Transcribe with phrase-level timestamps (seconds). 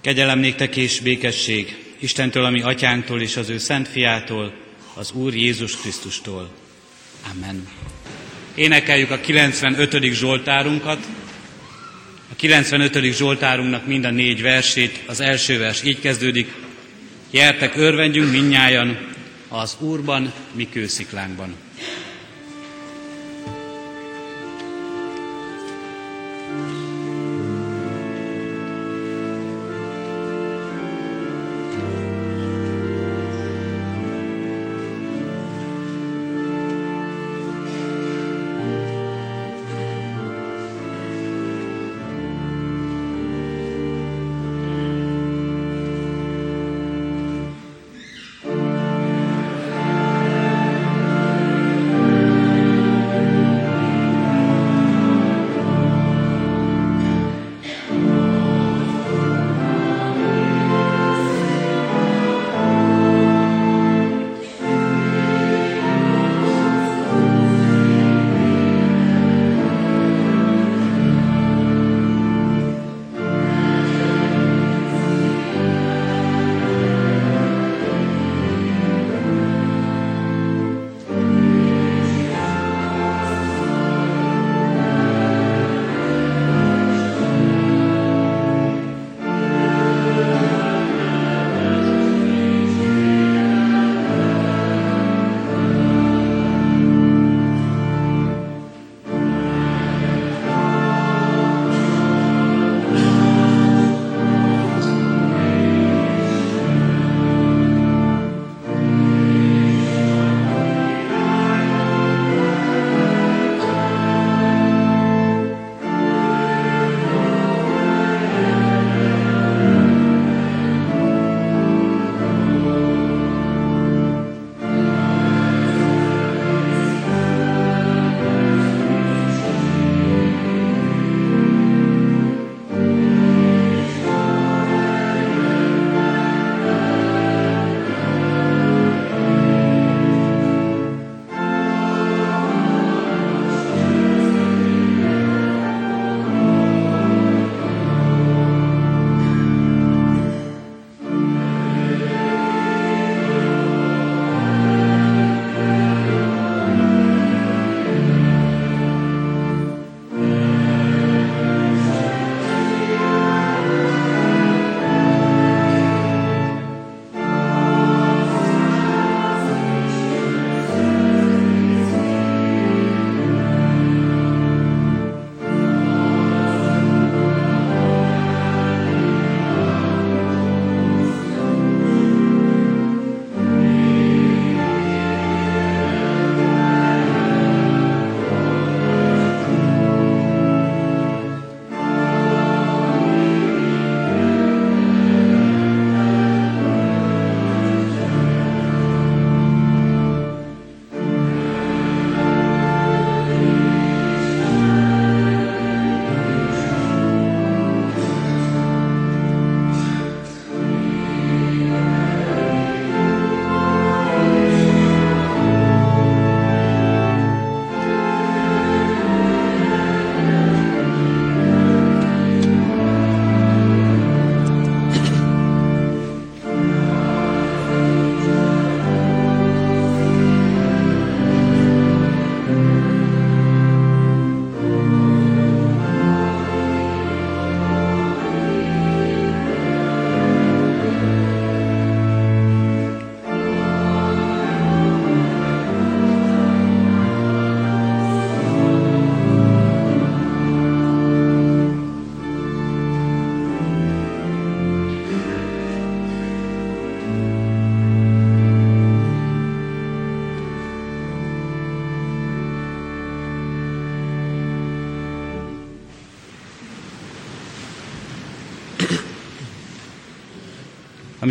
[0.00, 4.52] Kegyelem néktek és békesség Istentől, ami atyánktól és az ő szent fiától,
[4.94, 6.50] az Úr Jézus Krisztustól.
[7.34, 7.68] Amen.
[8.54, 10.02] Énekeljük a 95.
[10.02, 11.06] Zsoltárunkat.
[12.32, 13.12] A 95.
[13.12, 16.52] Zsoltárunknak mind a négy versét, az első vers így kezdődik.
[17.30, 19.14] Jertek, örvendjünk minnyájan
[19.48, 21.54] az Úrban, mi kősziklánkban.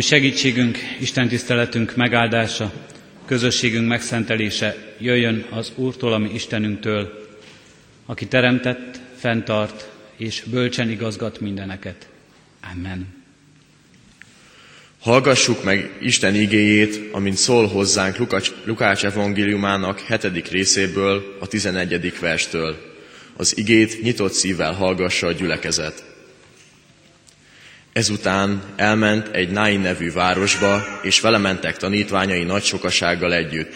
[0.00, 2.72] Ami segítségünk, Isten tiszteletünk megáldása,
[3.26, 7.28] közösségünk megszentelése jöjjön az Úrtól, ami Istenünktől,
[8.06, 12.08] aki teremtett, fenntart és bölcsen igazgat mindeneket.
[12.72, 13.06] Amen.
[15.00, 22.76] Hallgassuk meg Isten igéjét, amint szól hozzánk Lukács, Lukács evangéliumának hetedik részéből, a tizenegyedik verstől.
[23.36, 26.09] Az igét nyitott szívvel hallgassa a gyülekezet.
[28.00, 33.74] Ezután elment egy Nain nevű városba, és vele mentek tanítványai nagy sokasággal együtt.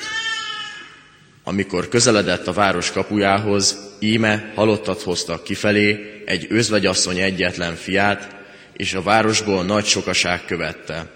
[1.42, 8.36] Amikor közeledett a város kapujához, íme halottat hoztak kifelé, egy özvegyasszony egyetlen fiát,
[8.72, 11.10] és a városból nagy sokaság követte.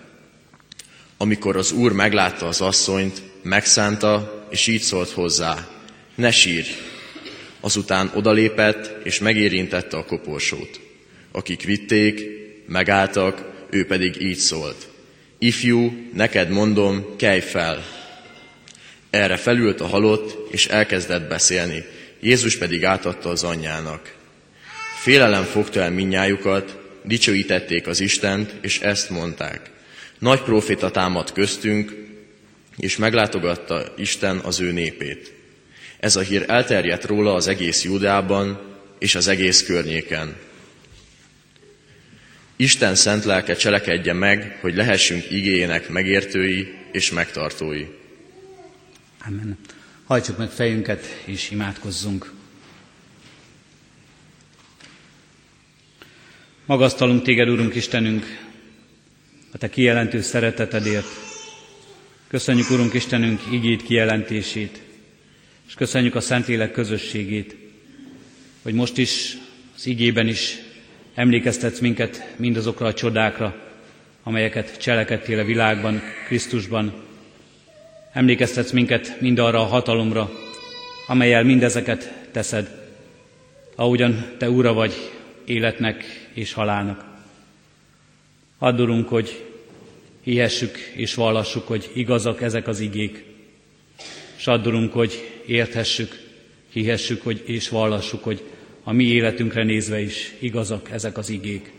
[1.16, 5.68] Amikor az úr meglátta az asszonyt, megszánta, és így szólt hozzá,
[6.14, 6.68] ne sírj!
[7.60, 10.80] Azután odalépett, és megérintette a koporsót.
[11.32, 12.37] Akik vitték,
[12.68, 14.88] megálltak, ő pedig így szólt.
[15.38, 17.84] Ifjú, neked mondom, kelj fel!
[19.10, 21.84] Erre felült a halott, és elkezdett beszélni.
[22.20, 24.14] Jézus pedig átadta az anyjának.
[25.00, 29.70] Félelem fogta el minnyájukat, dicsőítették az Istent, és ezt mondták.
[30.18, 32.06] Nagy proféta támad köztünk,
[32.76, 35.32] és meglátogatta Isten az ő népét.
[36.00, 38.60] Ez a hír elterjedt róla az egész Júdában
[38.98, 40.36] és az egész környéken.
[42.60, 47.86] Isten szent lelke cselekedje meg, hogy lehessünk igényének megértői és megtartói.
[49.26, 49.58] Amen.
[50.04, 52.32] Hajtsuk meg fejünket és imádkozzunk.
[56.66, 58.24] Magasztalunk téged, Urunk Istenünk,
[59.52, 61.08] a te kijelentő szeretetedért.
[62.28, 64.82] Köszönjük, Urunk Istenünk, igét kijelentését,
[65.66, 67.56] és köszönjük a Szentlélek közösségét,
[68.62, 69.36] hogy most is,
[69.76, 70.66] az igében is
[71.18, 73.54] emlékeztetsz minket mindazokra a csodákra,
[74.22, 76.92] amelyeket cselekedtél a világban, Krisztusban.
[78.12, 80.30] Emlékeztetsz minket mindarra a hatalomra,
[81.06, 82.68] amelyel mindezeket teszed,
[83.74, 85.10] ahogyan Te Ura vagy
[85.44, 87.04] életnek és halálnak.
[88.58, 89.44] Addurunk, hogy
[90.22, 93.24] hihessük és vallassuk, hogy igazak ezek az igék,
[94.36, 96.20] és addurunk, hogy érthessük,
[96.72, 98.42] hihessük hogy, és vallassuk, hogy
[98.88, 101.72] a mi életünkre nézve is igazak ezek az igék.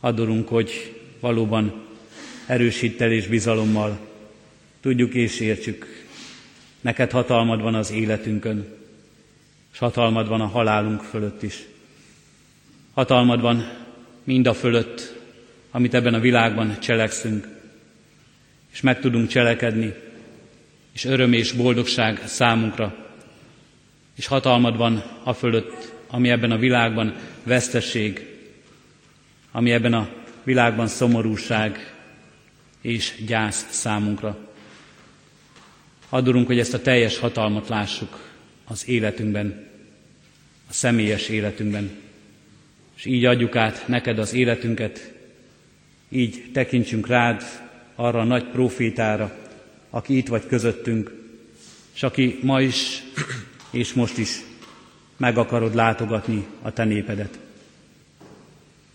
[0.00, 1.86] Addurunk, hogy valóban
[2.46, 3.98] erősítel és bizalommal
[4.80, 6.06] tudjuk és értsük,
[6.80, 8.66] neked hatalmad van az életünkön,
[9.72, 11.58] és hatalmad van a halálunk fölött is.
[12.94, 13.72] Hatalmad van
[14.24, 15.20] mind a fölött,
[15.70, 17.48] amit ebben a világban cselekszünk,
[18.72, 19.94] és meg tudunk cselekedni,
[20.92, 23.09] és öröm és boldogság számunkra,
[24.20, 28.26] és hatalmad van a fölött, ami ebben a világban veszteség,
[29.52, 30.08] ami ebben a
[30.42, 31.94] világban szomorúság
[32.80, 34.38] és gyász számunkra.
[36.08, 38.30] Adurunk, hogy ezt a teljes hatalmat lássuk
[38.64, 39.68] az életünkben,
[40.68, 41.90] a személyes életünkben,
[42.96, 45.12] és így adjuk át neked az életünket,
[46.08, 47.42] így tekintsünk rád,
[47.94, 49.36] arra a nagy profétára,
[49.90, 51.12] aki itt vagy közöttünk,
[51.94, 53.02] és aki ma is
[53.70, 54.40] és most is
[55.16, 57.38] meg akarod látogatni a te népedet.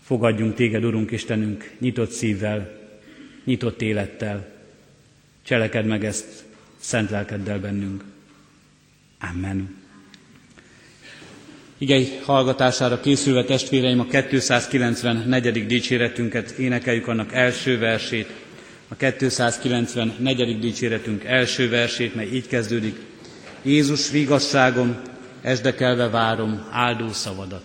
[0.02, 2.80] Fogadjunk téged, Urunk Istenünk, nyitott szívvel,
[3.44, 4.48] nyitott élettel.
[5.42, 6.44] Cseleked meg ezt
[6.78, 8.04] szent lelkeddel bennünk.
[9.20, 9.84] Amen.
[11.78, 15.66] Igei hallgatására készülve testvéreim a 294.
[15.66, 18.30] dicséretünket énekeljük annak első versét,
[18.88, 20.58] a 294.
[20.58, 22.96] dicséretünk első versét, mely így kezdődik.
[23.66, 24.96] Jézus vigasságom,
[25.42, 27.62] esdekelve várom áldó szavadat.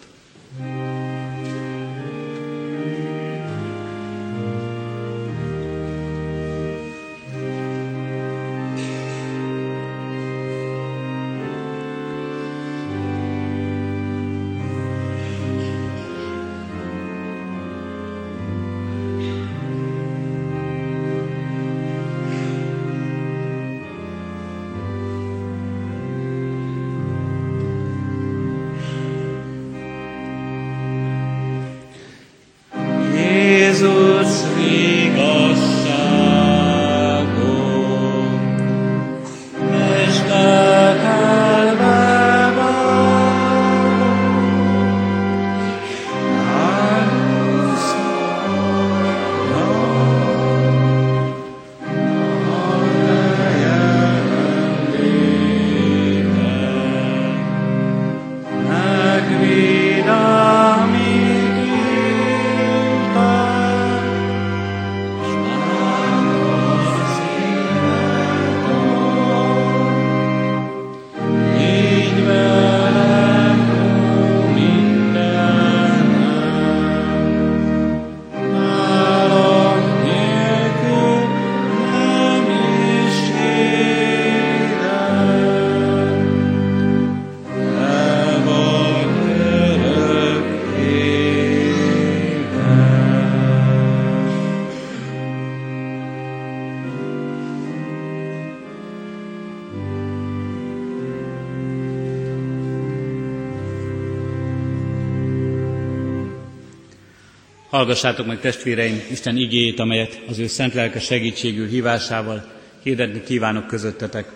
[107.81, 112.51] Hallgassátok meg testvéreim Isten igéjét, amelyet az ő szent lelke segítségül hívásával
[112.83, 114.31] hirdetni kívánok közöttetek.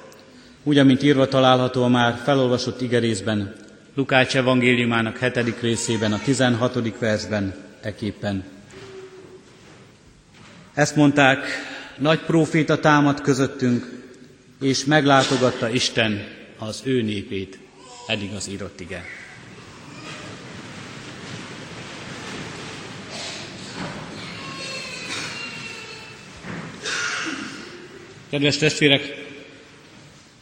[0.64, 3.56] Úgy, amint írva található a már felolvasott igerészben,
[3.96, 7.00] Lukács evangéliumának hetedik részében, a 16.
[7.00, 8.44] versben, eképpen.
[10.74, 11.46] Ezt mondták,
[11.98, 14.04] nagy próféta támad közöttünk,
[14.62, 17.60] és meglátogatta Isten az ő népét.
[18.08, 19.04] Eddig az írott ige.
[28.30, 29.26] Kedves testvérek,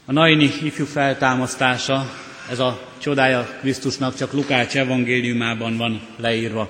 [0.05, 2.13] a Naini ifjú feltámasztása,
[2.51, 6.69] ez a csodája Krisztusnak csak Lukács evangéliumában van leírva.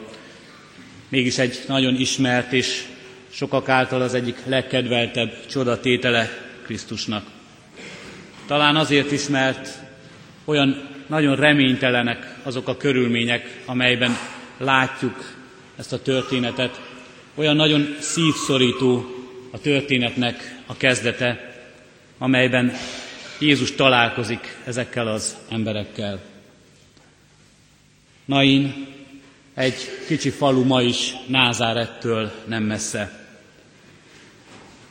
[1.09, 2.83] Mégis egy nagyon ismert és
[3.29, 6.29] sokak által az egyik legkedveltebb csodatétele
[6.63, 7.25] Krisztusnak.
[8.47, 9.69] Talán azért is, mert
[10.45, 14.17] olyan nagyon reménytelenek azok a körülmények, amelyben
[14.57, 15.33] látjuk
[15.77, 16.81] ezt a történetet.
[17.35, 19.05] Olyan nagyon szívszorító
[19.51, 21.53] a történetnek a kezdete,
[22.17, 22.73] amelyben
[23.39, 26.19] Jézus találkozik ezekkel az emberekkel.
[28.25, 28.87] Nain
[29.53, 29.75] egy
[30.07, 33.27] kicsi falu ma is Názárettől nem messze.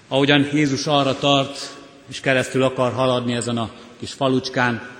[0.09, 1.77] Ahogyan Jézus arra tart,
[2.09, 4.91] és keresztül akar haladni ezen a kis falucskán,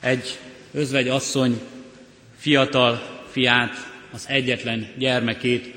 [0.00, 0.38] egy
[0.72, 1.60] özvegy asszony
[2.36, 5.74] fiatal fiát, az egyetlen gyermekét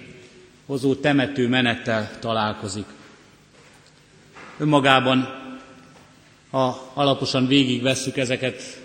[0.65, 2.85] hozó temető menettel találkozik.
[4.57, 5.39] Önmagában,
[6.49, 8.81] ha alaposan végigvesszük ezeket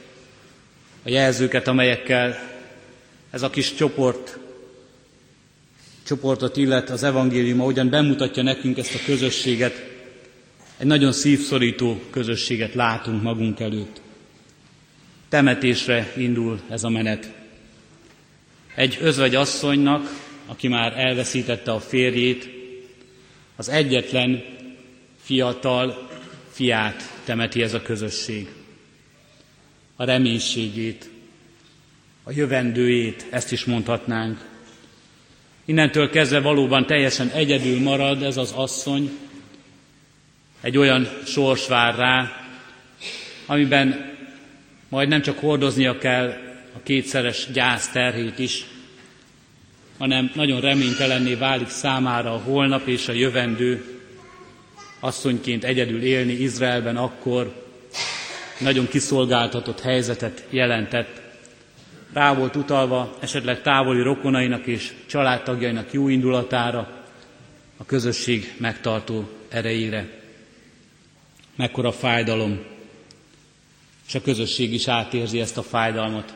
[1.02, 2.38] a jelzőket, amelyekkel
[3.30, 4.38] ez a kis csoport,
[6.06, 9.94] csoportot illet az evangélium, ahogyan bemutatja nekünk ezt a közösséget,
[10.78, 14.00] egy nagyon szívszorító közösséget látunk magunk előtt.
[15.28, 17.32] Temetésre indul ez a menet.
[18.74, 20.08] Egy özvegy asszonynak,
[20.46, 22.48] aki már elveszítette a férjét,
[23.56, 24.44] az egyetlen
[25.26, 26.08] fiatal
[26.50, 28.48] fiát temeti ez a közösség.
[29.96, 31.10] A reménységét,
[32.22, 34.44] a jövendőjét, ezt is mondhatnánk.
[35.64, 39.10] Innentől kezdve valóban teljesen egyedül marad ez az asszony,
[40.60, 42.46] egy olyan sors vár rá,
[43.46, 44.14] amiben
[44.88, 46.28] majd nem csak hordoznia kell
[46.76, 48.64] a kétszeres gyász terhét is,
[49.98, 53.95] hanem nagyon reménytelenné válik számára a holnap és a jövendő,
[55.00, 57.64] asszonyként egyedül élni Izraelben akkor
[58.60, 61.20] nagyon kiszolgáltatott helyzetet jelentett.
[62.12, 67.04] Rá volt utalva esetleg távoli rokonainak és családtagjainak jó indulatára,
[67.76, 70.08] a közösség megtartó erejére.
[71.56, 72.58] Mekkora fájdalom,
[74.06, 76.34] és a közösség is átérzi ezt a fájdalmat.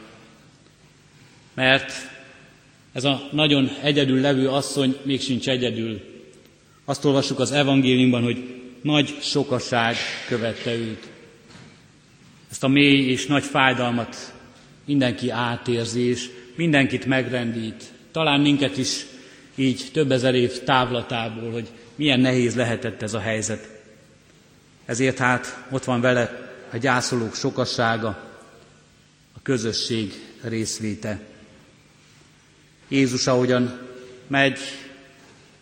[1.55, 1.93] Mert
[2.93, 6.10] ez a nagyon egyedül levő asszony még sincs egyedül.
[6.91, 9.97] Azt olvassuk az evangéliumban, hogy nagy sokaság
[10.29, 11.09] követte őt.
[12.51, 14.35] Ezt a mély és nagy fájdalmat
[14.85, 17.85] mindenki átérzi, és mindenkit megrendít.
[18.13, 19.07] Talán minket is
[19.55, 23.83] így több ezer év távlatából, hogy milyen nehéz lehetett ez a helyzet.
[24.85, 28.09] Ezért hát ott van vele a gyászolók sokassága,
[29.37, 31.21] a közösség részvéte.
[32.89, 33.81] Jézus ahogyan
[34.27, 34.59] megy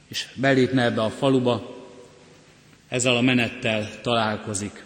[0.08, 1.76] és belépne ebbe a faluba,
[2.88, 4.84] ezzel a menettel találkozik.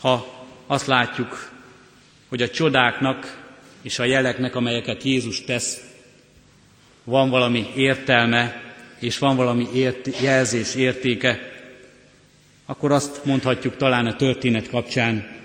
[0.00, 1.50] Ha azt látjuk,
[2.28, 3.40] hogy a csodáknak
[3.82, 5.80] és a jeleknek, amelyeket Jézus tesz,
[7.04, 8.62] van valami értelme,
[8.98, 11.50] és van valami ért- jelzés értéke,
[12.66, 15.40] akkor azt mondhatjuk talán a történet kapcsán,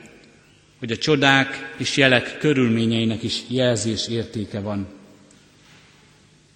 [0.79, 4.96] hogy a csodák és jelek körülményeinek is jelzés értéke van.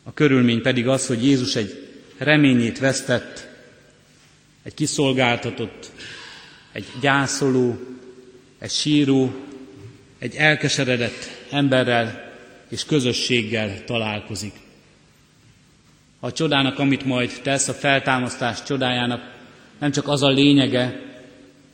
[0.04, 3.48] A körülmény pedig az, hogy Jézus egy reményét vesztett,
[4.64, 5.92] egy kiszolgáltatott,
[6.72, 7.80] egy gyászoló,
[8.60, 9.36] egy síró,
[10.20, 12.32] egy elkeseredett emberrel
[12.70, 14.54] és közösséggel találkozik.
[16.20, 19.34] A csodának, amit majd tesz, a feltámasztás csodájának
[19.80, 21.00] nem csak az a lényege,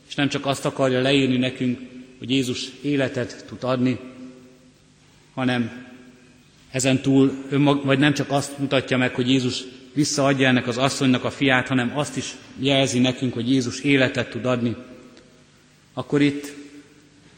[0.08, 1.78] és nem csak azt akarja leírni nekünk,
[2.18, 3.98] hogy Jézus életet tud adni,
[5.34, 5.87] hanem
[6.70, 7.44] ezen túl,
[7.84, 11.92] vagy nem csak azt mutatja meg, hogy Jézus visszaadja ennek az asszonynak a fiát, hanem
[11.98, 14.76] azt is jelzi nekünk, hogy Jézus életet tud adni,
[15.92, 16.52] akkor itt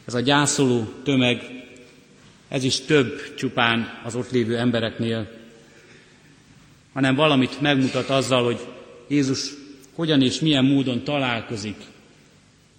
[0.05, 1.43] ez a gyászoló tömeg,
[2.49, 5.31] ez is több csupán az ott lévő embereknél,
[6.93, 8.67] hanem valamit megmutat azzal, hogy
[9.09, 9.51] Jézus
[9.95, 11.77] hogyan és milyen módon találkozik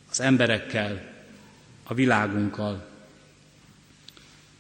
[0.09, 1.01] az emberekkel,
[1.83, 2.87] a világunkkal.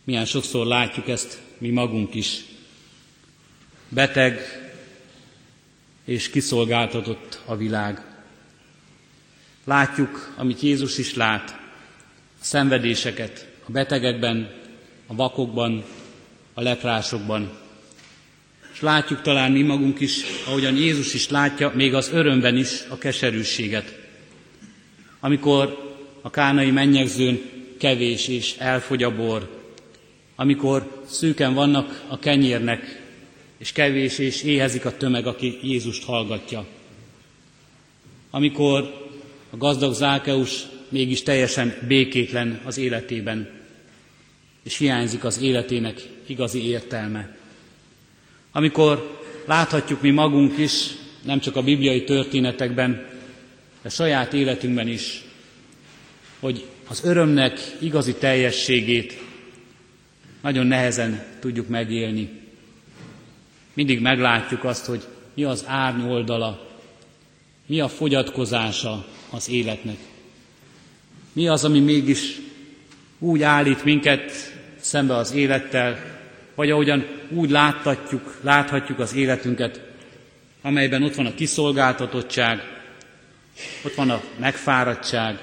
[0.03, 2.43] Milyen sokszor látjuk ezt mi magunk is.
[3.89, 4.39] Beteg
[6.05, 8.05] és kiszolgáltatott a világ.
[9.63, 11.49] Látjuk, amit Jézus is lát,
[12.39, 14.51] a szenvedéseket a betegekben,
[15.07, 15.83] a vakokban,
[16.53, 17.51] a leprásokban.
[18.73, 22.97] És látjuk talán mi magunk is, ahogyan Jézus is látja, még az örömben is a
[22.97, 23.99] keserűséget.
[25.19, 27.41] Amikor a kánai mennyegzőn
[27.77, 29.60] kevés és elfogy a bor,
[30.41, 33.01] amikor szűken vannak a kenyérnek,
[33.57, 36.65] és kevés és éhezik a tömeg, aki Jézust hallgatja.
[38.29, 39.09] Amikor
[39.49, 43.49] a gazdag Zákeus mégis teljesen békétlen az életében,
[44.63, 47.37] és hiányzik az életének igazi értelme.
[48.51, 50.87] Amikor láthatjuk mi magunk is,
[51.23, 53.07] nem csak a bibliai történetekben,
[53.81, 55.21] de saját életünkben is,
[56.39, 59.29] hogy az örömnek igazi teljességét
[60.41, 62.29] nagyon nehezen tudjuk megélni.
[63.73, 66.69] Mindig meglátjuk azt, hogy mi az árny oldala,
[67.65, 69.97] mi a fogyatkozása az életnek.
[71.33, 72.39] Mi az, ami mégis
[73.19, 74.31] úgy állít minket
[74.79, 76.19] szembe az élettel,
[76.55, 79.81] vagy ahogyan úgy láthatjuk, láthatjuk az életünket,
[80.61, 82.59] amelyben ott van a kiszolgáltatottság,
[83.85, 85.39] ott van a megfáradtság,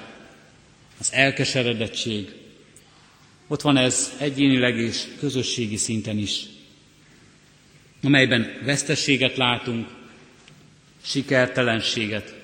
[1.00, 2.37] az elkeseredettség,
[3.48, 6.44] ott van ez egyénileg és közösségi szinten is,
[8.02, 9.88] amelyben vesztességet látunk,
[11.02, 12.34] sikertelenséget,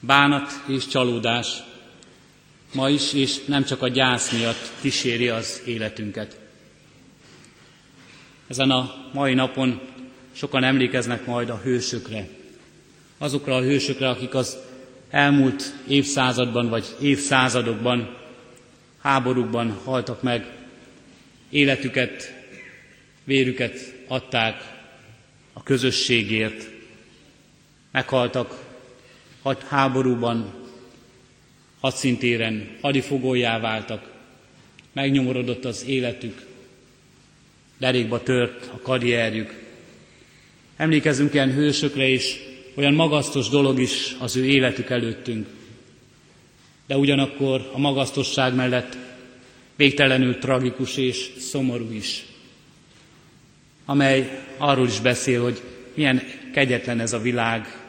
[0.00, 1.48] bánat és csalódás,
[2.74, 6.38] ma is, és nem csak a gyász miatt kíséri az életünket.
[8.48, 9.80] Ezen a mai napon
[10.32, 12.28] sokan emlékeznek majd a hősökre,
[13.18, 14.58] azokra a hősökre, akik az
[15.10, 18.19] elmúlt évszázadban vagy évszázadokban
[19.00, 20.46] háborúkban haltak meg,
[21.50, 22.34] életüket,
[23.24, 24.78] vérüket adták
[25.52, 26.68] a közösségért,
[27.90, 28.68] meghaltak
[29.42, 30.54] hat háborúban,
[31.80, 34.12] hadszintéren, hadifogójá váltak,
[34.92, 36.46] megnyomorodott az életük,
[37.78, 39.68] derékba tört a karrierjük.
[40.76, 42.36] Emlékezünk ilyen hősökre is,
[42.74, 45.46] olyan magasztos dolog is az ő életük előttünk
[46.90, 48.96] de ugyanakkor a magasztosság mellett
[49.76, 52.24] végtelenül tragikus és szomorú is,
[53.84, 55.62] amely arról is beszél, hogy
[55.94, 56.22] milyen
[56.52, 57.82] kegyetlen ez a világ,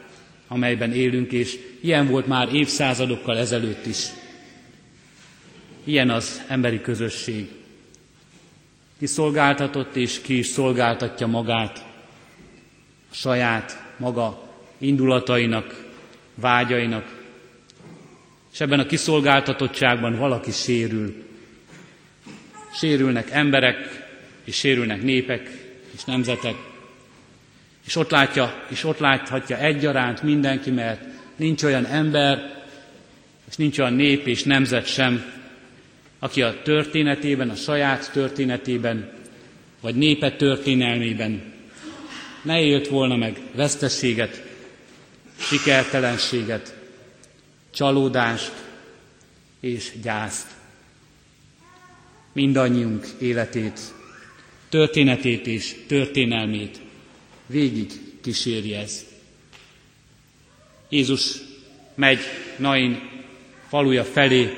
[0.48, 4.06] amelyben élünk, és ilyen volt már évszázadokkal ezelőtt is.
[5.84, 7.48] Ilyen az emberi közösség.
[8.98, 11.84] Ki szolgáltatott és ki is szolgáltatja magát,
[13.10, 15.86] a saját maga indulatainak,
[16.34, 17.21] vágyainak,
[18.52, 21.14] és ebben a kiszolgáltatottságban valaki sérül.
[22.74, 24.06] Sérülnek emberek,
[24.44, 25.50] és sérülnek népek
[25.94, 26.54] és nemzetek.
[27.86, 31.00] És ott látja, és ott láthatja egyaránt mindenki, mert
[31.36, 32.62] nincs olyan ember,
[33.48, 35.24] és nincs olyan nép és nemzet sem,
[36.18, 39.12] aki a történetében, a saját történetében,
[39.80, 41.52] vagy népe történelmében
[42.42, 44.42] ne élt volna meg vesztességet,
[45.38, 46.81] sikertelenséget,
[47.72, 48.52] csalódást
[49.60, 50.46] és gyászt.
[52.32, 53.80] Mindannyiunk életét,
[54.68, 56.80] történetét és történelmét
[57.46, 59.04] végig kíséri ez.
[60.88, 61.36] Jézus
[61.94, 62.20] megy
[62.56, 63.10] Nain
[63.68, 64.56] faluja felé,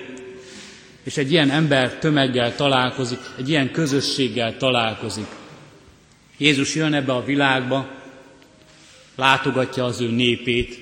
[1.02, 5.26] és egy ilyen ember tömeggel találkozik, egy ilyen közösséggel találkozik.
[6.36, 7.90] Jézus jön ebbe a világba,
[9.14, 10.78] látogatja az ő népét,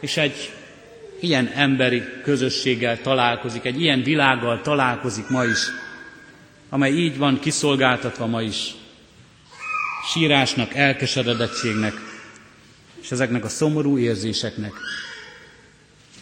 [0.00, 0.52] és egy
[1.24, 5.58] ilyen emberi közösséggel találkozik, egy ilyen világgal találkozik ma is,
[6.68, 8.74] amely így van kiszolgáltatva ma is.
[10.12, 11.92] Sírásnak, elkeseredettségnek,
[13.02, 14.72] és ezeknek a szomorú érzéseknek.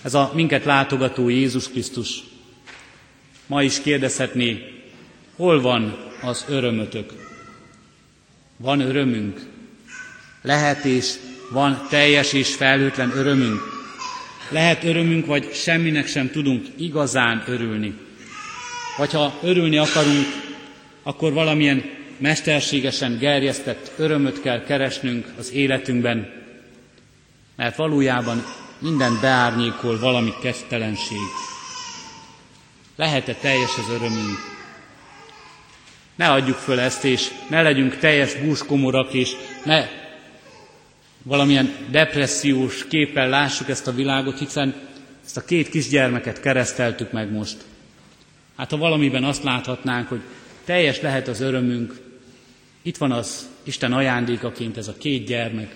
[0.03, 2.23] Ez a minket látogató Jézus Krisztus
[3.47, 4.83] ma is kérdezhetné,
[5.37, 7.13] hol van az örömötök?
[8.57, 9.41] Van örömünk?
[10.43, 11.15] Lehet és
[11.51, 13.72] van teljes és felhőtlen örömünk?
[14.53, 17.95] Lehet örömünk, vagy semminek sem tudunk igazán örülni.
[18.97, 20.27] Vagy ha örülni akarunk,
[21.03, 21.85] akkor valamilyen
[22.19, 26.33] mesterségesen gerjesztett örömöt kell keresnünk az életünkben,
[27.57, 28.45] mert valójában
[28.79, 31.19] minden beárnyékol valami kezdtelenség.
[32.97, 34.39] Lehet-e teljes az örömünk?
[36.15, 39.31] Ne adjuk föl ezt, és ne legyünk teljes búskomorak, és
[39.65, 40.02] ne
[41.23, 44.75] valamilyen depressziós képpel lássuk ezt a világot, hiszen
[45.25, 47.57] ezt a két kisgyermeket kereszteltük meg most.
[48.57, 50.21] Hát ha valamiben azt láthatnánk, hogy
[50.65, 52.01] teljes lehet az örömünk.
[52.83, 55.75] Itt van az Isten ajándékaként ez a két gyermek,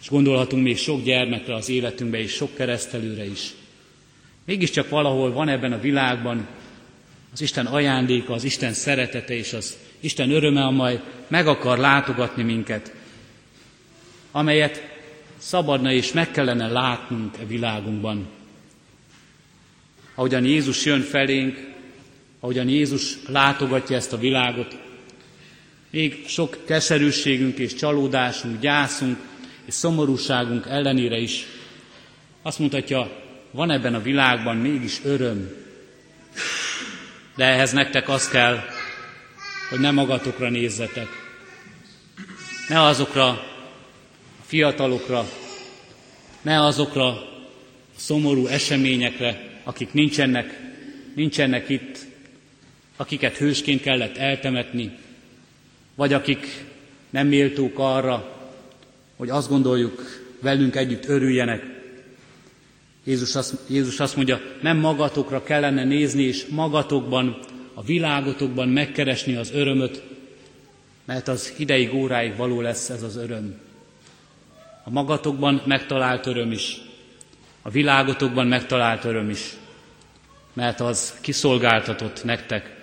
[0.00, 3.54] és gondolhatunk még sok gyermekre az életünkbe, és sok keresztelőre is.
[4.44, 6.46] Mégiscsak valahol van ebben a világban
[7.32, 12.94] az Isten ajándéka, az Isten szeretete és az Isten öröme, amely meg akar látogatni minket,
[14.36, 14.82] amelyet
[15.38, 18.26] szabadna és meg kellene látnunk e világunkban.
[20.14, 21.74] Ahogyan Jézus jön felénk,
[22.40, 24.76] ahogyan Jézus látogatja ezt a világot,
[25.90, 29.18] még sok keserűségünk és csalódásunk, gyászunk
[29.64, 31.46] és szomorúságunk ellenére is
[32.42, 33.10] azt mutatja,
[33.50, 35.50] van ebben a világban mégis öröm.
[37.36, 38.60] De ehhez nektek az kell,
[39.70, 41.08] hogy ne magatokra nézzetek.
[42.68, 43.54] Ne azokra
[44.46, 45.28] fiatalokra,
[46.42, 47.38] ne azokra a
[47.96, 50.60] szomorú eseményekre, akik nincsenek,
[51.14, 51.98] nincsenek itt,
[52.96, 54.96] akiket hősként kellett eltemetni,
[55.94, 56.64] vagy akik
[57.10, 58.36] nem méltók arra,
[59.16, 61.62] hogy azt gondoljuk, velünk együtt örüljenek.
[63.04, 67.38] Jézus azt, Jézus azt mondja, nem magatokra kellene nézni, és magatokban,
[67.74, 70.02] a világotokban megkeresni az örömöt,
[71.04, 73.65] mert az ideig, óráig való lesz ez az öröm.
[74.88, 76.76] A magatokban megtalált öröm is,
[77.62, 79.52] a világotokban megtalált öröm is,
[80.52, 82.76] mert az kiszolgáltatott nektek,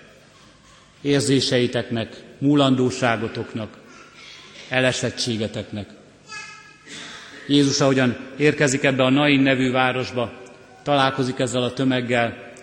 [1.01, 3.77] érzéseiteknek, múlandóságotoknak,
[4.69, 5.89] elesettségeteknek.
[7.47, 10.33] Jézus, ahogyan érkezik ebbe a Nain nevű városba,
[10.81, 12.53] találkozik ezzel a tömeggel.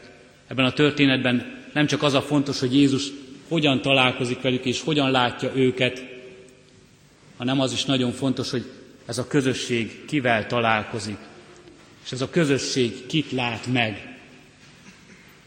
[0.47, 3.07] Ebben a történetben nem csak az a fontos, hogy Jézus
[3.49, 6.05] hogyan találkozik velük és hogyan látja őket,
[7.37, 8.65] hanem az is nagyon fontos, hogy
[9.11, 11.17] ez a közösség kivel találkozik,
[12.05, 14.19] és ez a közösség kit lát meg.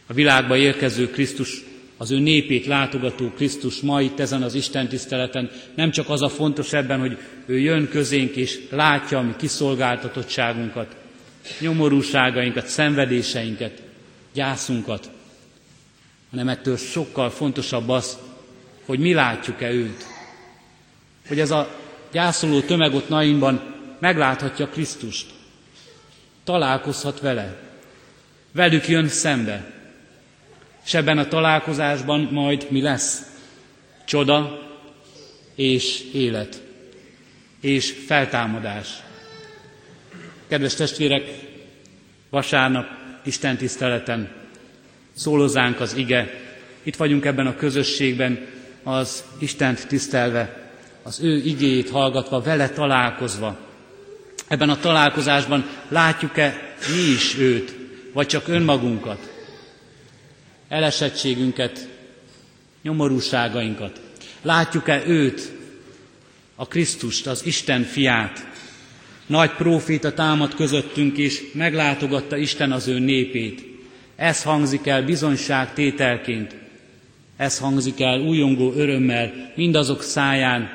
[0.07, 1.63] A világba érkező Krisztus
[1.97, 6.29] az ő népét látogató Krisztus ma itt ezen az Isten tiszteleten nem csak az a
[6.29, 10.95] fontos ebben, hogy ő jön közénk és látja a mi kiszolgáltatottságunkat,
[11.59, 13.81] nyomorúságainkat, szenvedéseinket,
[14.33, 15.09] gyászunkat,
[16.29, 18.17] hanem ettől sokkal fontosabb az,
[18.85, 20.05] hogy mi látjuk-e őt.
[21.27, 21.81] Hogy ez a
[22.13, 23.61] gyászoló tömeg ott Nainban
[23.99, 25.25] megláthatja Krisztust,
[26.43, 27.57] találkozhat vele,
[28.51, 29.71] velük jön szembe,
[30.85, 33.21] és ebben a találkozásban majd mi lesz?
[34.05, 34.61] Csoda
[35.55, 36.61] és élet
[37.59, 38.87] és feltámadás.
[40.47, 41.29] Kedves testvérek,
[42.29, 42.85] vasárnap
[43.23, 44.31] Isten tiszteleten
[45.13, 46.33] szólozánk az ige.
[46.83, 48.47] Itt vagyunk ebben a közösségben,
[48.83, 50.62] az Istent tisztelve,
[51.03, 53.57] az ő igéjét hallgatva, vele találkozva.
[54.47, 57.75] Ebben a találkozásban látjuk-e mi is őt,
[58.13, 59.33] vagy csak önmagunkat?
[60.73, 61.87] elesettségünket,
[62.81, 64.01] nyomorúságainkat.
[64.41, 65.51] Látjuk-e őt,
[66.55, 68.47] a Krisztust, az Isten fiát?
[69.25, 73.65] Nagy próféta támad közöttünk, és meglátogatta Isten az ő népét.
[74.15, 76.55] Ez hangzik el bizonyságtételként.
[77.37, 80.69] Ez hangzik el újongó örömmel mindazok száján,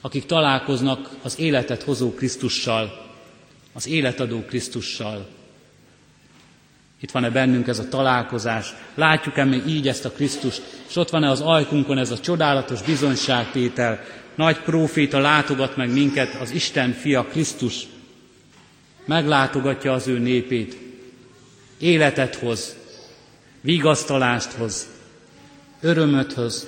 [0.00, 3.06] akik találkoznak az életet hozó Krisztussal,
[3.72, 5.28] az életadó Krisztussal.
[7.00, 8.74] Itt van-e bennünk ez a találkozás?
[8.94, 10.62] Látjuk-e mi így ezt a Krisztust?
[10.88, 14.04] És ott van-e az ajkunkon ez a csodálatos bizonyságtétel?
[14.34, 17.86] Nagy próféta látogat meg minket, az Isten fia Krisztus.
[19.04, 20.78] Meglátogatja az ő népét.
[21.78, 22.76] Életet hoz,
[23.60, 24.86] vigasztalást hoz,
[25.80, 26.66] örömöt hoz,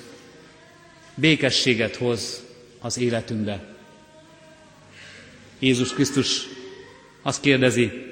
[1.14, 2.42] békességet hoz
[2.80, 3.64] az életünkbe.
[5.58, 6.46] Jézus Krisztus
[7.22, 8.10] azt kérdezi,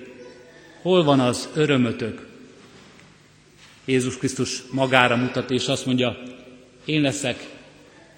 [0.83, 2.27] Hol van az örömötök?
[3.85, 6.19] Jézus Krisztus magára mutat, és azt mondja,
[6.85, 7.47] én leszek,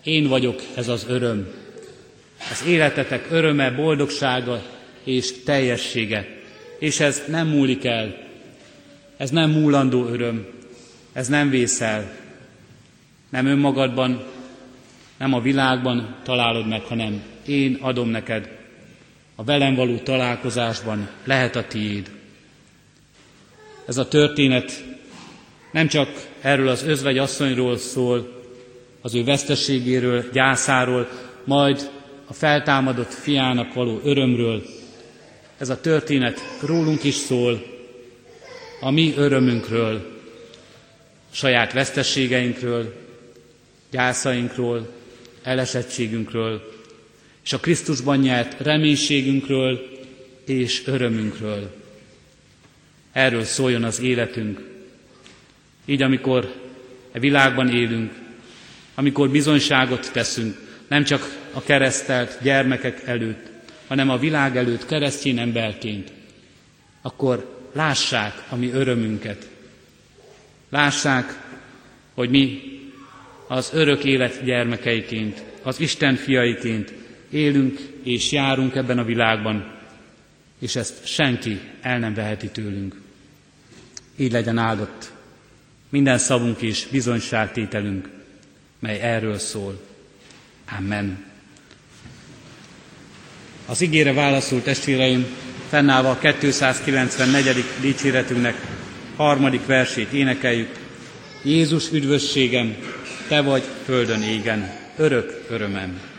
[0.02, 1.46] én vagyok ez az öröm.
[2.50, 4.62] Az életetek öröme, boldogsága
[5.04, 6.38] és teljessége.
[6.78, 8.28] És ez nem múlik el.
[9.16, 10.46] Ez nem múlandó öröm.
[11.12, 12.12] Ez nem vészel.
[13.28, 14.24] Nem önmagadban,
[15.20, 18.48] nem a világban találod meg, hanem én adom neked.
[19.34, 22.10] A velem való találkozásban lehet a tiéd.
[23.86, 24.84] Ez a történet
[25.72, 26.08] nem csak
[26.40, 28.42] erről az özvegy asszonyról szól,
[29.00, 31.08] az ő veszteségéről, gyászáról,
[31.44, 31.90] majd
[32.26, 34.62] a feltámadott fiának való örömről.
[35.58, 37.62] Ez a történet rólunk is szól,
[38.80, 40.18] a mi örömünkről,
[41.30, 42.94] saját vesztességeinkről,
[43.90, 44.98] gyászainkról,
[45.42, 46.78] elesettségünkről,
[47.44, 49.80] és a Krisztusban nyert reménységünkről
[50.46, 51.78] és örömünkről.
[53.12, 54.60] Erről szóljon az életünk.
[55.84, 56.52] Így, amikor
[57.12, 58.12] e világban élünk,
[58.94, 60.56] amikor bizonyságot teszünk,
[60.88, 63.46] nem csak a keresztelt gyermekek előtt,
[63.86, 66.12] hanem a világ előtt keresztény emberként,
[67.02, 69.48] akkor lássák a mi örömünket.
[70.68, 71.40] Lássák,
[72.14, 72.60] hogy mi
[73.50, 76.92] az örök élet gyermekeiként, az Isten fiaiként
[77.30, 79.72] élünk és járunk ebben a világban,
[80.58, 83.00] és ezt senki el nem veheti tőlünk.
[84.16, 85.12] Így legyen áldott
[85.88, 88.08] minden szavunk és bizonyságtételünk,
[88.78, 89.80] mely erről szól.
[90.78, 91.24] Amen.
[93.66, 95.26] Az ígére válaszult testvéreim,
[95.68, 97.64] fennállva a 294.
[97.80, 98.54] dicséretünknek
[99.16, 100.78] harmadik versét énekeljük.
[101.42, 102.76] Jézus üdvösségem,
[103.30, 106.09] Te vagy földön égen, örök örömem.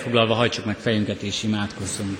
[0.00, 2.18] Helyet foglalva hajtsuk meg fejünket és imádkozzunk.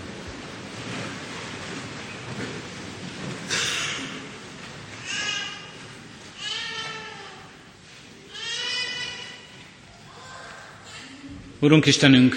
[11.58, 12.34] Urunk Istenünk,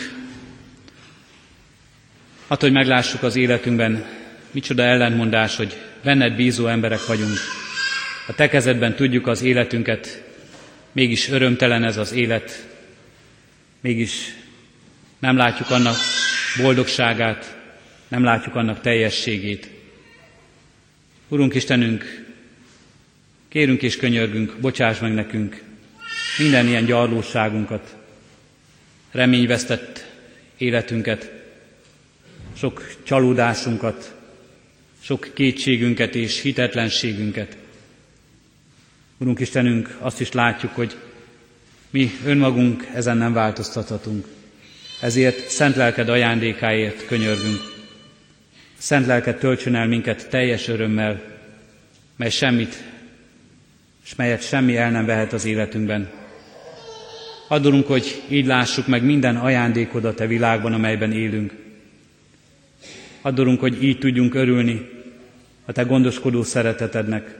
[2.47, 4.05] attól, hogy meglássuk az életünkben,
[4.51, 7.37] micsoda ellentmondás, hogy benned bízó emberek vagyunk.
[8.27, 10.23] A te kezedben tudjuk az életünket,
[10.91, 12.67] mégis örömtelen ez az élet,
[13.81, 14.41] mégis
[15.23, 15.95] nem látjuk annak
[16.61, 17.57] boldogságát,
[18.07, 19.69] nem látjuk annak teljességét.
[21.27, 22.25] Urunk Istenünk,
[23.47, 25.63] kérünk és könyörgünk, bocsáss meg nekünk
[26.37, 27.95] minden ilyen gyarlóságunkat,
[29.11, 30.05] reményvesztett
[30.57, 31.31] életünket,
[32.57, 34.15] sok csalódásunkat,
[35.01, 37.57] sok kétségünket és hitetlenségünket.
[39.17, 40.95] Urunk Istenünk, azt is látjuk, hogy
[41.89, 44.41] mi önmagunk ezen nem változtathatunk.
[45.03, 47.59] Ezért szent lelked ajándékáért könyörgünk.
[48.77, 51.21] Szent lelked töltsön el minket teljes örömmel,
[52.15, 52.83] mely semmit,
[54.05, 56.09] és melyet semmi el nem vehet az életünkben.
[57.47, 61.53] Adorunk, hogy így lássuk meg minden ajándékod a világban, amelyben élünk.
[63.21, 64.89] Adorunk, hogy így tudjunk örülni
[65.65, 67.37] a Te gondoskodó szeretetednek.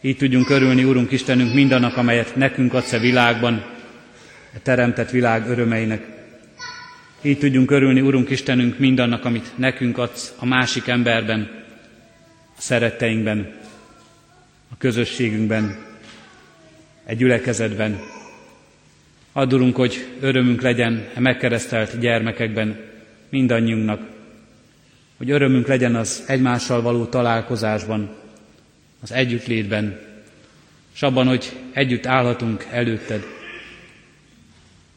[0.00, 3.64] Így tudjunk örülni, Urunk Istenünk, mindannak, amelyet nekünk adsz a világban,
[4.54, 6.14] a teremtett világ örömeinek.
[7.26, 11.50] Így tudjunk örülni, Urunk Istenünk, mindannak, amit nekünk adsz a másik emberben,
[12.56, 13.52] a szeretteinkben,
[14.72, 15.76] a közösségünkben,
[17.04, 17.98] egy gyülekezetben.
[19.32, 22.80] Addulunk, hogy örömünk legyen a megkeresztelt gyermekekben
[23.28, 24.00] mindannyiunknak,
[25.16, 28.14] hogy örömünk legyen az egymással való találkozásban,
[29.02, 30.00] az együttlétben,
[30.94, 33.24] és abban, hogy együtt állhatunk előtted.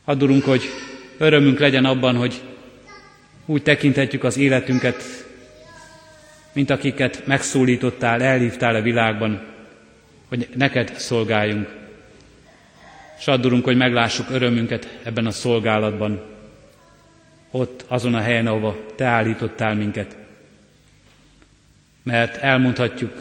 [0.03, 0.61] Addulunk, hogy
[1.21, 2.41] Örömünk legyen abban, hogy
[3.45, 5.03] úgy tekinthetjük az életünket,
[6.53, 9.41] mint akiket megszólítottál, elhívtál a világban,
[10.27, 11.67] hogy neked szolgáljunk.
[13.19, 13.25] S
[13.63, 16.21] hogy meglássuk örömünket ebben a szolgálatban,
[17.51, 20.17] ott azon a helyen, ahova te állítottál minket.
[22.03, 23.13] Mert elmondhatjuk,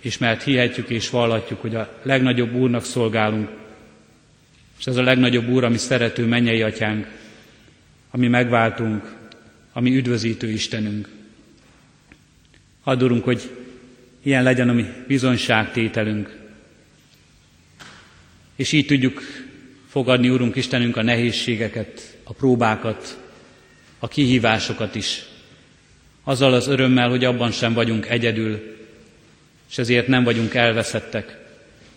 [0.00, 3.48] és mert hihetjük és vallatjuk, hogy a legnagyobb Úrnak szolgálunk,
[4.78, 7.18] és ez a legnagyobb Úr, ami szerető mennyei atyánk,
[8.10, 9.16] ami megváltunk,
[9.72, 11.08] ami üdvözítő Istenünk.
[12.82, 13.50] Adorunk, hogy
[14.22, 16.38] ilyen legyen a mi bizonyságtételünk,
[18.56, 19.22] és így tudjuk
[19.88, 23.18] fogadni, Urunk Istenünk, a nehézségeket, a próbákat,
[23.98, 25.22] a kihívásokat is.
[26.24, 28.78] Azzal az örömmel, hogy abban sem vagyunk egyedül,
[29.70, 31.38] és ezért nem vagyunk elveszettek,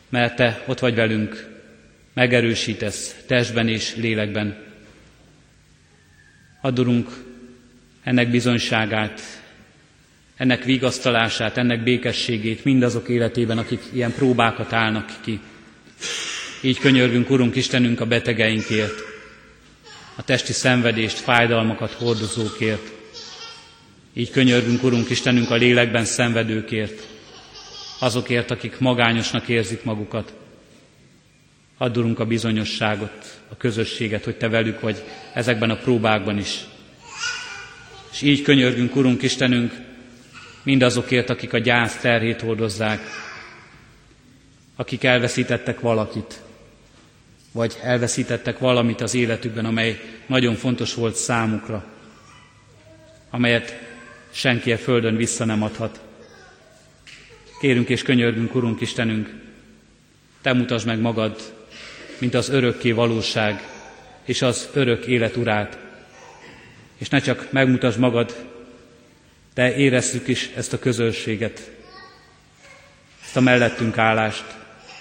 [0.10, 1.49] mert Te ott vagy velünk,
[2.13, 4.72] megerősítesz testben és lélekben,
[6.65, 7.10] Adorunk
[8.04, 9.21] ennek bizonyságát,
[10.38, 15.39] ennek vigasztalását, ennek békességét mindazok életében, akik ilyen próbákat állnak ki.
[16.62, 18.99] Így könyörgünk, Urunk Istenünk, a betegeinkért,
[20.15, 22.91] a testi szenvedést, fájdalmakat hordozókért.
[24.13, 27.08] Így könyörgünk, Urunk Istenünk, a lélekben szenvedőkért,
[27.99, 30.34] azokért, akik magányosnak érzik magukat.
[31.83, 36.65] Addurunk a bizonyosságot, a közösséget, hogy Te velük vagy ezekben a próbákban is.
[38.11, 39.73] És így könyörgünk, Urunk Istenünk,
[40.63, 43.01] mindazokért, akik a gyász terhét hordozzák,
[44.75, 46.41] akik elveszítettek valakit,
[47.51, 51.85] vagy elveszítettek valamit az életükben, amely nagyon fontos volt számukra,
[53.29, 53.79] amelyet
[54.31, 56.01] senki a földön vissza nem adhat.
[57.59, 59.33] Kérünk és könyörgünk, Urunk Istenünk,
[60.41, 61.61] Te mutasd meg magad,
[62.23, 63.67] mint az örökké valóság
[64.25, 65.77] és az örök élet urát.
[66.97, 68.36] És ne csak megmutasd magad,
[69.53, 71.71] de érezzük is ezt a közösséget,
[73.23, 74.43] ezt a mellettünk állást,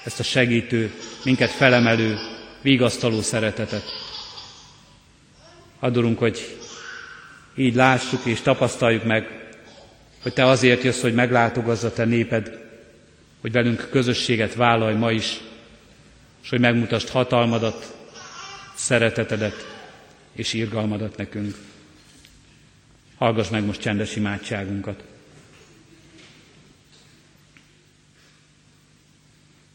[0.04, 0.92] ezt a segítő,
[1.24, 2.16] minket felemelő,
[2.62, 3.84] vigasztaló szeretetet.
[5.78, 6.56] Adorunk, hogy
[7.56, 9.28] így lássuk és tapasztaljuk meg,
[10.22, 12.58] hogy Te azért jössz, hogy meglátogazza Te néped,
[13.40, 15.40] hogy velünk közösséget vállalj ma is,
[16.42, 17.96] és hogy megmutasd hatalmadat,
[18.74, 19.66] szeretetedet
[20.32, 21.56] és irgalmadat nekünk.
[23.16, 25.04] Hallgass meg most csendes imádságunkat.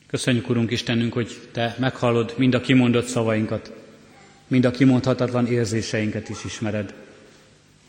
[0.08, 3.72] Köszönjük, Urunk Istenünk, hogy Te meghallod mind a kimondott szavainkat,
[4.48, 6.94] mind a kimondhatatlan érzéseinket is ismered.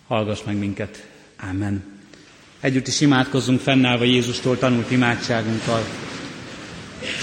[0.07, 1.07] Hallgass meg minket.
[1.51, 1.85] Amen.
[2.61, 5.83] Együtt is imádkozzunk fennállva Jézustól tanult imádságunkkal.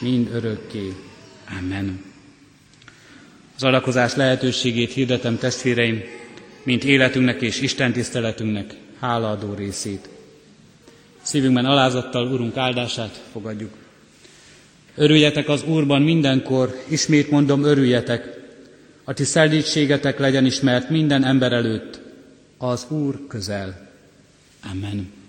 [0.00, 0.92] mind örökké.
[1.58, 2.04] Amen.
[3.56, 6.02] Az adakozás lehetőségét hirdetem testvéreim,
[6.62, 10.08] mint életünknek és Isten tiszteletünknek hálaadó részét.
[11.22, 13.72] Szívünkben alázattal Urunk áldását fogadjuk.
[14.94, 18.38] Örüljetek az Úrban mindenkor, ismét mondom, örüljetek.
[19.04, 22.00] A ti szeldítségetek legyen ismert minden ember előtt,
[22.58, 23.88] az Úr közel.
[24.72, 25.19] Amen.